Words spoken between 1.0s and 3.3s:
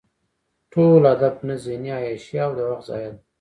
ادب نه ذهني عیاشي او د وخت ضایع ده.